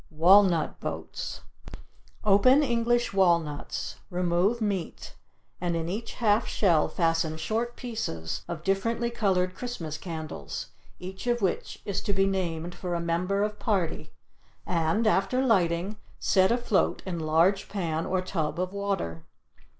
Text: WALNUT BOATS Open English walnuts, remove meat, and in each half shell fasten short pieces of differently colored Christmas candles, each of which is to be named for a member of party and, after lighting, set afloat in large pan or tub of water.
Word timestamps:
WALNUT 0.09 0.79
BOATS 0.79 1.41
Open 2.23 2.63
English 2.63 3.13
walnuts, 3.13 3.97
remove 4.09 4.59
meat, 4.59 5.13
and 5.61 5.75
in 5.75 5.87
each 5.89 6.13
half 6.15 6.47
shell 6.47 6.87
fasten 6.87 7.37
short 7.37 7.75
pieces 7.75 8.43
of 8.47 8.63
differently 8.63 9.11
colored 9.11 9.53
Christmas 9.53 9.99
candles, 9.99 10.69
each 10.97 11.27
of 11.27 11.43
which 11.43 11.83
is 11.85 12.01
to 12.01 12.13
be 12.13 12.25
named 12.25 12.73
for 12.73 12.95
a 12.95 12.99
member 12.99 13.43
of 13.43 13.59
party 13.59 14.09
and, 14.65 15.05
after 15.05 15.45
lighting, 15.45 15.97
set 16.17 16.51
afloat 16.51 17.03
in 17.05 17.19
large 17.19 17.69
pan 17.69 18.03
or 18.07 18.23
tub 18.23 18.59
of 18.59 18.73
water. 18.73 19.23